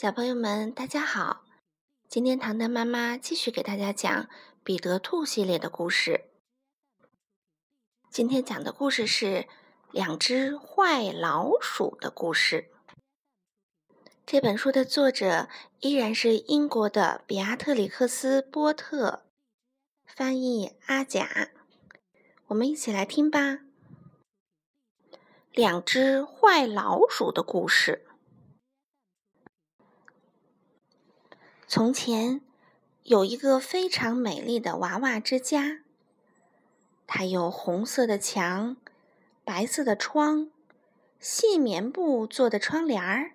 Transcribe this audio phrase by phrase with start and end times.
[0.00, 1.44] 小朋友们，大家好！
[2.08, 4.22] 今天糖糖妈妈继续给大家讲
[4.62, 6.26] 《彼得兔》系列的故事。
[8.08, 9.26] 今天讲的故事是
[9.90, 12.70] 《两只坏老鼠的故事》。
[14.24, 15.48] 这本书的作者
[15.80, 19.24] 依然是英国的比阿特里克斯·波特，
[20.06, 21.50] 翻译阿甲。
[22.46, 23.40] 我们一起来听吧，
[25.50, 28.04] 《两只坏老鼠的故事》。
[31.70, 32.40] 从前
[33.02, 35.80] 有一个非常美丽的娃娃之家，
[37.06, 38.78] 它有红色的墙、
[39.44, 40.50] 白色的窗、
[41.20, 43.32] 细棉布做的窗帘儿，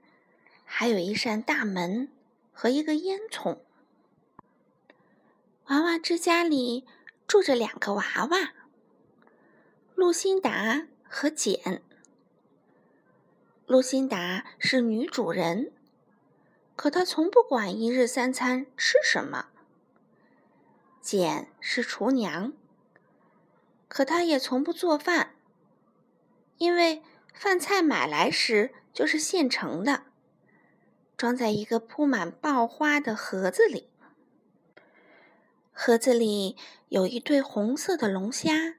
[0.66, 2.10] 还有一扇大门
[2.52, 3.60] 和一个烟囱。
[5.68, 6.88] 娃娃之家里
[7.28, 8.54] 住着两个娃娃，
[9.94, 11.84] 露辛达和简。
[13.68, 15.72] 露辛达是女主人。
[16.76, 19.48] 可他从不管一日三餐吃什么。
[21.02, 22.54] 简是厨娘，
[23.90, 25.36] 可她也从不做饭，
[26.58, 30.04] 因为饭菜买来时就是现成的，
[31.18, 33.90] 装在一个铺满爆花的盒子里。
[35.74, 36.56] 盒子里
[36.88, 38.76] 有一对红色的龙虾，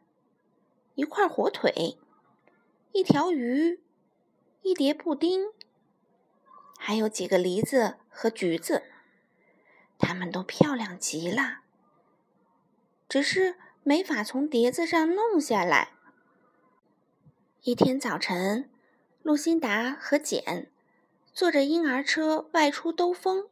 [0.94, 1.98] 一块火腿，
[2.92, 3.80] 一条鱼，
[4.62, 5.52] 一碟布丁。
[6.86, 8.82] 还有几个梨子和橘子，
[9.98, 11.60] 它们都漂亮极了，
[13.08, 15.92] 只是没法从碟子上弄下来。
[17.62, 18.68] 一天早晨，
[19.22, 20.70] 露辛达和简
[21.32, 23.48] 坐着婴儿车外出兜风，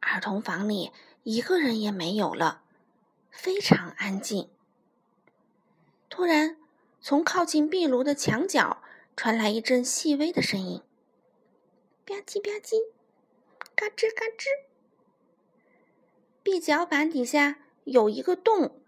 [0.00, 0.90] 儿童房里
[1.22, 2.62] 一个人也没有了，
[3.30, 4.50] 非常安静。
[6.08, 6.56] 突然，
[7.00, 8.82] 从靠近壁炉的墙角
[9.16, 10.82] 传来一阵细微的声音。
[12.10, 12.90] 吧唧吧唧，
[13.76, 14.48] 嘎吱嘎吱。
[16.42, 18.82] 壁脚板底下有一个洞。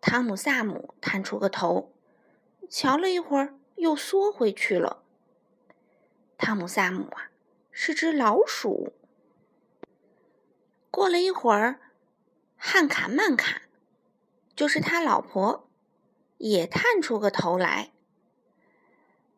[0.00, 1.92] 汤姆萨姆探出个头，
[2.70, 5.02] 瞧了一会儿，又缩回去了。
[6.38, 7.32] 汤姆萨姆啊，
[7.72, 8.92] 是只老鼠。
[10.92, 11.80] 过了一会儿，
[12.56, 13.62] 汉卡曼卡，
[14.54, 15.68] 就是他老婆，
[16.38, 17.90] 也探出个头来。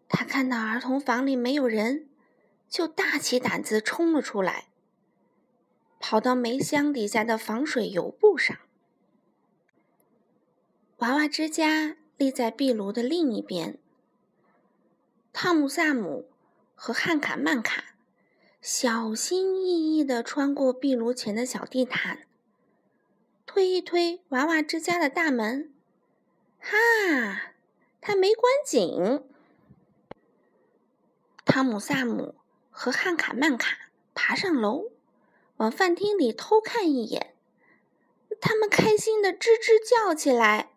[0.07, 2.11] 他看到儿童房里没有人。
[2.69, 4.69] 就大起胆子冲了出来，
[5.99, 8.57] 跑到煤箱底下的防水油布上。
[10.99, 13.79] 娃娃之家立在壁炉的另一边。
[15.33, 16.29] 汤姆萨姆
[16.75, 17.95] 和汉卡曼卡
[18.61, 22.27] 小心翼翼地穿过壁炉前的小地毯，
[23.45, 25.73] 推一推娃娃之家的大门。
[26.59, 27.53] 哈，
[28.01, 29.23] 它没关紧。
[31.45, 32.35] 汤姆萨姆。
[32.79, 34.91] 和汉卡曼卡爬上楼，
[35.57, 37.35] 往饭厅里偷看一眼。
[38.39, 40.73] 他们开心的吱吱叫起来：“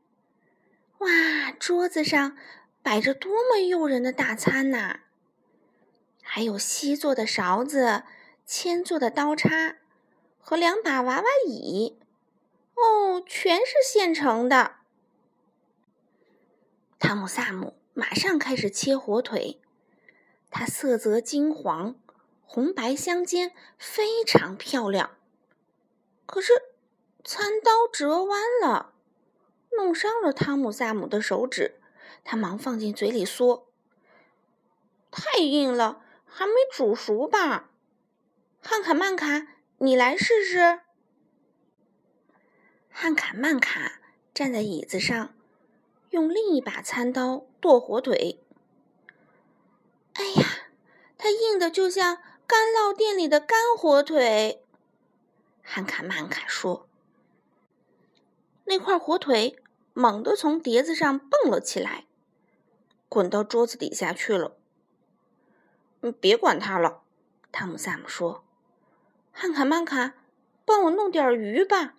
[1.00, 2.38] 哇，桌子上
[2.82, 5.02] 摆着多么诱人的大餐呐！
[6.24, 8.04] 还有锡做的勺子、
[8.46, 9.76] 铅做的刀叉
[10.40, 12.00] 和两把娃娃椅。
[12.76, 14.78] 哦，全是现成的。”
[16.98, 19.59] 汤姆萨姆马上开始切火腿。
[20.50, 21.96] 它色泽金黄，
[22.44, 25.12] 红白相间，非常漂亮。
[26.26, 26.54] 可是，
[27.24, 28.94] 餐刀折弯了，
[29.72, 31.76] 弄伤了汤姆萨姆的手指。
[32.24, 33.64] 他忙放进嘴里嗦
[35.09, 37.72] ：“太硬了，还没煮熟吧？”
[38.62, 40.82] 汉卡曼卡，你来试试。
[42.90, 44.02] 汉卡曼卡
[44.34, 45.34] 站在椅子上，
[46.09, 48.44] 用另一把餐刀剁火腿。
[51.19, 52.16] 它硬的就像
[52.47, 54.63] 干酪店里的干火腿。
[55.62, 56.88] 汉卡曼卡说
[58.63, 59.62] ：“那块火腿
[59.94, 62.06] 猛地从碟子上蹦了起来，
[63.09, 64.56] 滚到桌子底下去了。”
[66.02, 67.02] 嗯，别管它了，
[67.52, 68.46] 汤姆萨姆说
[69.34, 70.14] ：“汉卡曼卡，
[70.64, 71.96] 帮我弄点鱼吧。”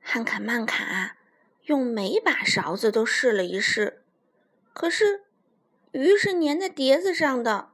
[0.00, 1.18] 汉卡曼卡
[1.64, 4.02] 用每把勺子都试了一试，
[4.72, 5.25] 可是。
[5.96, 7.70] 鱼是粘在碟子上的，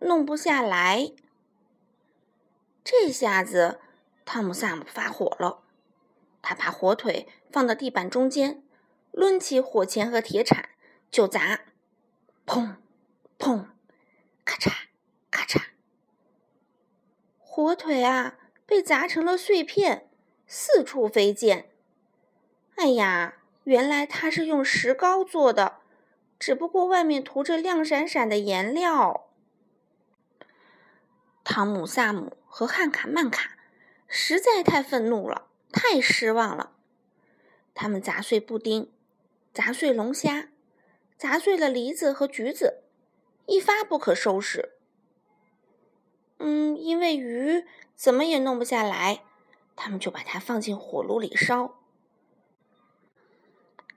[0.00, 1.12] 弄不下来。
[2.82, 3.78] 这下子，
[4.24, 5.62] 汤姆萨姆发火了，
[6.42, 8.64] 他把火腿放到地板中间，
[9.12, 10.70] 抡起火钳和铁铲
[11.12, 11.60] 就砸，
[12.44, 12.74] 砰，
[13.38, 13.66] 砰，
[14.44, 14.72] 咔嚓，
[15.30, 15.62] 咔嚓，
[17.38, 18.36] 火腿啊
[18.66, 20.10] 被砸成了碎片，
[20.44, 21.70] 四处飞溅。
[22.74, 25.79] 哎呀，原来它是用石膏做的。
[26.40, 29.28] 只不过外面涂着亮闪闪的颜料。
[31.44, 33.58] 汤姆、萨姆和汉卡、曼卡
[34.08, 36.72] 实在太愤怒了，太失望了。
[37.74, 38.90] 他们砸碎布丁，
[39.52, 40.48] 砸碎龙虾，
[41.16, 42.82] 砸碎了梨子和橘子，
[43.46, 44.70] 一发不可收拾。
[46.38, 49.24] 嗯，因为鱼怎么也弄不下来，
[49.76, 51.76] 他们就把它放进火炉里烧。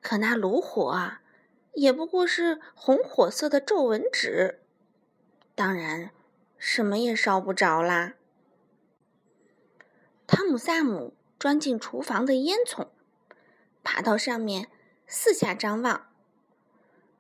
[0.02, 1.22] 可那炉火啊，
[1.74, 4.62] 也不过是红火色的皱纹纸，
[5.56, 6.12] 当然
[6.58, 8.14] 什么也烧不着啦。
[10.26, 12.88] 汤姆、萨姆钻进厨房的烟囱。
[13.84, 14.70] 爬到上面，
[15.08, 16.08] 四下张望。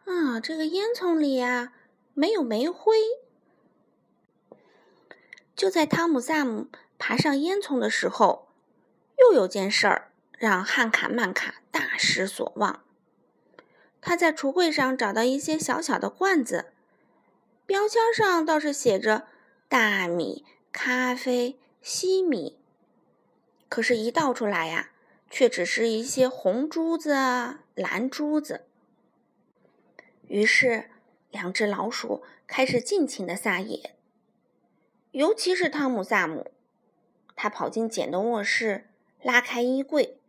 [0.06, 1.74] 啊，这个烟囱里呀，
[2.14, 2.98] 没有煤灰。
[5.56, 8.48] 就在汤姆、萨姆爬上烟囱的时候，
[9.18, 12.84] 又有件事儿让汉卡曼卡大失所望。
[14.04, 16.74] 他在橱柜上找到一些小小的罐子，
[17.66, 19.28] 标签上倒是写着
[19.68, 22.60] “大米、咖啡、西米”，
[23.68, 24.92] 可是，一倒出来呀。
[25.36, 28.68] 却只是一些红珠子啊、蓝珠子。
[30.28, 30.92] 于是，
[31.32, 33.96] 两只老鼠开始尽情的撒野。
[35.10, 36.52] 尤其是汤姆·萨姆，
[37.36, 38.88] 他跑进简的卧室，
[39.24, 40.20] 拉开衣柜，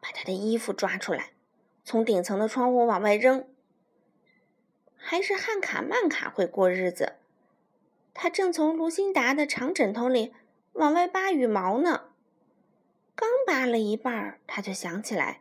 [0.00, 1.32] 把他的衣服抓出来，
[1.86, 3.46] 从顶层的窗户往外扔。
[4.96, 7.12] 还是汉卡曼卡会过日子，
[8.12, 10.34] 他正从卢辛达的长枕头里
[10.72, 12.08] 往外扒羽毛呢。
[13.14, 15.40] 刚扒了一半，他就想起来，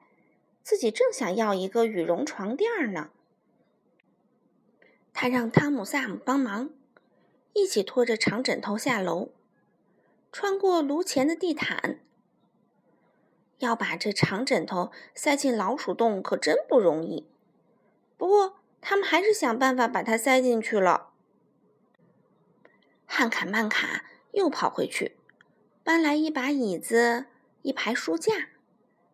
[0.61, 3.09] 自己正想要一个羽绒床垫呢。
[5.11, 6.69] 他让汤姆、萨姆帮忙，
[7.53, 9.29] 一起拖着长枕头下楼，
[10.31, 11.99] 穿过炉前的地毯。
[13.59, 17.27] 要把这长枕头塞进老鼠洞可真不容易。
[18.17, 21.09] 不过，他们还是想办法把它塞进去了。
[23.05, 25.17] 汉卡曼卡又跑回去，
[25.83, 27.27] 搬来一把椅子。
[27.61, 28.49] 一排书架，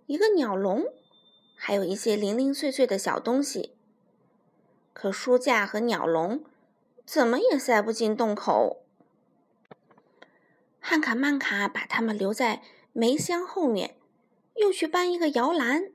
[0.08, 0.84] 一个鸟笼，
[1.56, 3.74] 还有一些零零碎碎的小东西。
[4.92, 6.44] 可书架和鸟笼
[7.06, 8.84] 怎么也塞不进洞口。
[10.82, 12.62] 汉卡曼卡把它们留在
[12.92, 13.96] 煤箱后面，
[14.56, 15.92] 又去搬一个摇篮。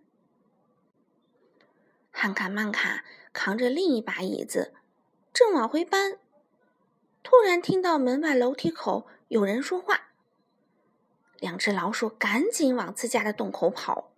[2.10, 4.74] 汉卡曼卡扛着另一把椅子，
[5.32, 6.18] 正往回搬，
[7.22, 10.08] 突然听到门外楼梯口有人说话。
[11.38, 14.10] 两只老鼠赶紧往自家的洞口跑。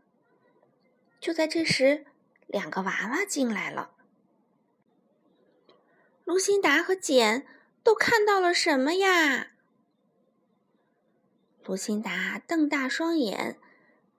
[1.21, 2.07] 就在这时，
[2.47, 3.91] 两个娃娃进来了。
[6.25, 7.45] 卢辛达和简
[7.83, 9.49] 都看到了什么呀？
[11.65, 13.59] 卢辛达瞪大双眼，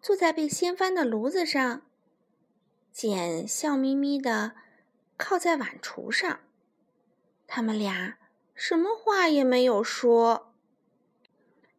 [0.01, 1.81] 坐在被掀翻的炉子上；
[2.92, 4.54] 简笑眯眯的
[5.18, 6.40] 靠在碗橱上。
[7.48, 8.18] 他们俩
[8.54, 10.54] 什么话也没有说，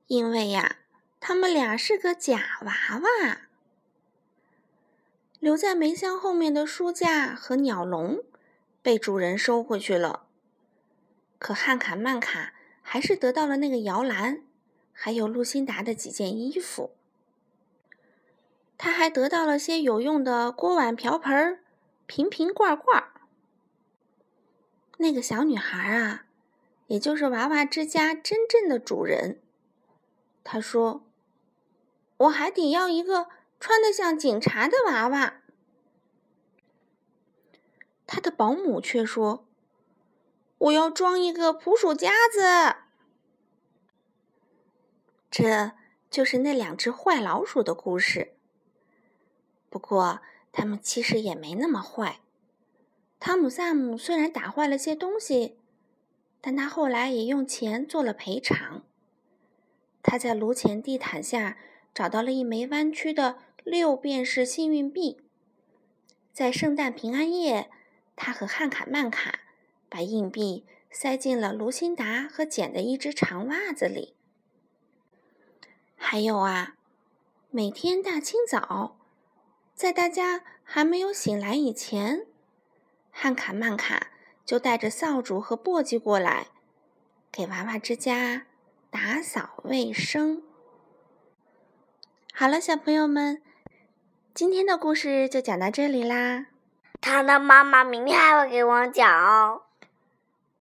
[0.06, 0.76] 因为呀。
[1.22, 3.42] 他们俩是个假娃娃，
[5.38, 8.24] 留在煤箱后面的书架和鸟笼
[8.80, 10.24] 被主人收回去了。
[11.38, 14.42] 可汉卡曼卡还是得到了那个摇篮，
[14.94, 16.92] 还有露辛达的几件衣服。
[18.82, 21.62] 他还得到了些有用的锅碗瓢盆、
[22.06, 23.10] 瓶瓶罐罐。
[24.96, 26.24] 那个小女孩啊，
[26.86, 29.42] 也就是娃娃之家真正的主人，
[30.42, 31.04] 她说。
[32.16, 35.42] 我还得要一个穿得像警察的娃娃。
[38.06, 39.46] 他的保姆却说
[40.56, 42.76] ：“我要装一个捕鼠夹子。”
[45.30, 45.72] 这
[46.10, 48.34] 就是那两只坏老鼠的故事。
[49.70, 50.20] 不过，
[50.52, 52.20] 他们其实也没那么坏。
[53.18, 55.56] 汤姆·萨姆虽然打坏了些东西，
[56.42, 58.82] 但他后来也用钱做了赔偿。
[60.02, 61.56] 他在炉前地毯下。
[61.92, 65.20] 找到了一枚弯曲的六便士幸运币，
[66.32, 67.68] 在圣诞平安夜，
[68.14, 69.40] 他和汉卡曼卡
[69.88, 74.14] 把硬币塞进了卢辛达和简的一只长袜子里。
[75.96, 76.76] 还有啊，
[77.50, 78.96] 每天大清早，
[79.80, 82.26] 在大家还没有醒来以前，
[83.10, 84.08] 汉卡曼卡
[84.44, 86.48] 就带着扫帚和簸箕过来，
[87.32, 88.42] 给娃娃之家
[88.90, 90.42] 打扫卫生。
[92.34, 93.40] 好了，小朋友们，
[94.34, 96.48] 今天的故事就讲到这里啦。
[97.00, 99.62] 他的妈妈明天还会给我讲哦。